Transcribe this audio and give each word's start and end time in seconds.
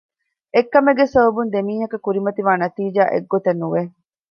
އެއް 0.53 0.71
ކަމެއްގެ 0.73 1.05
ސަބަބުން 1.13 1.51
ދެ 1.53 1.59
މީހަކަށް 1.67 2.03
ކުރިމަތިވާ 2.05 2.51
ނަތީޖާ 2.61 3.03
އެއްގޮތެއް 3.11 3.59
ނުވެ 3.61 3.81